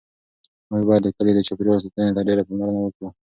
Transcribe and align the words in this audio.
موږ 0.69 0.83
باید 0.89 1.03
د 1.05 1.09
کلي 1.17 1.31
د 1.35 1.39
چاپیریال 1.47 1.79
ساتنې 1.83 2.11
ته 2.15 2.21
ډېره 2.27 2.43
پاملرنه 2.47 2.79
وکړو. 2.83 3.07